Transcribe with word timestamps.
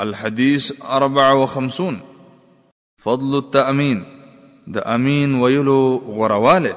الحديث 0.00 0.72
أربعة 0.90 1.34
وخمسون 1.34 1.98
فضل 3.02 3.38
التأمين 3.38 4.04
ده 4.66 4.94
أمين 4.94 5.34
ويلو 5.34 6.02
غرواله 6.08 6.76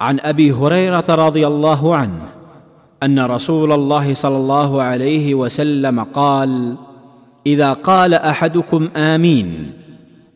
عن 0.00 0.20
أبي 0.20 0.52
هريرة 0.52 1.04
رضي 1.08 1.46
الله 1.46 1.96
عنه 1.96 2.22
أن 3.02 3.18
رسول 3.20 3.72
الله 3.72 4.14
صلى 4.14 4.36
الله 4.36 4.82
عليه 4.82 5.34
وسلم 5.34 6.00
قال 6.04 6.76
إذا 7.46 7.72
قال 7.72 8.14
أحدكم 8.14 8.88
آمين 8.96 9.72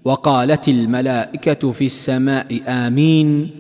وقالت 0.05 0.69
الملائكة 0.69 1.71
في 1.73 1.87
السماء 1.87 2.61
آمين 2.69 3.51